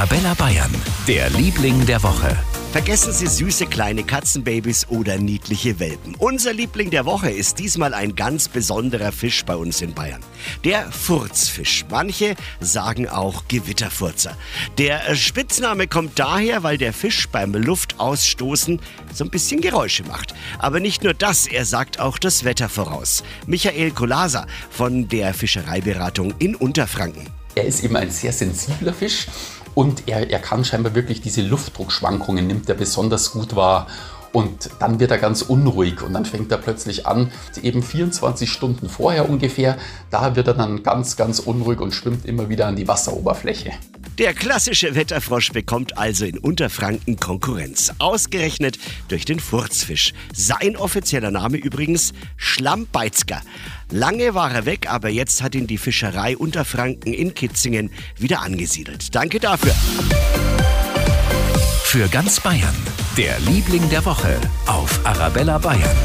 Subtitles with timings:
[0.00, 0.74] Arabella Bayern,
[1.06, 2.34] der Liebling der Woche.
[2.72, 6.14] Vergessen Sie süße kleine Katzenbabys oder niedliche Welpen.
[6.14, 10.22] Unser Liebling der Woche ist diesmal ein ganz besonderer Fisch bei uns in Bayern.
[10.64, 11.84] Der Furzfisch.
[11.90, 14.38] Manche sagen auch Gewitterfurzer.
[14.78, 18.80] Der Spitzname kommt daher, weil der Fisch beim Luftausstoßen
[19.12, 20.32] so ein bisschen Geräusche macht.
[20.58, 23.22] Aber nicht nur das, er sagt auch das Wetter voraus.
[23.46, 27.39] Michael Kolasa von der Fischereiberatung in Unterfranken.
[27.60, 29.26] Er ist eben ein sehr sensibler Fisch
[29.74, 33.86] und er, er kann scheinbar wirklich diese Luftdruckschwankungen, nimmt er besonders gut wahr.
[34.32, 37.30] Und dann wird er ganz unruhig und dann fängt er plötzlich an,
[37.62, 39.76] eben 24 Stunden vorher ungefähr,
[40.10, 43.72] da wird er dann ganz, ganz unruhig und schwimmt immer wieder an die Wasseroberfläche.
[44.20, 47.90] Der klassische Wetterfrosch bekommt also in Unterfranken Konkurrenz.
[47.98, 48.78] Ausgerechnet
[49.08, 50.12] durch den Furzfisch.
[50.34, 53.40] Sein offizieller Name übrigens Schlammbeitzger.
[53.90, 59.14] Lange war er weg, aber jetzt hat ihn die Fischerei Unterfranken in Kitzingen wieder angesiedelt.
[59.14, 59.72] Danke dafür.
[61.84, 62.76] Für ganz Bayern,
[63.16, 65.96] der Liebling der Woche auf Arabella Bayern.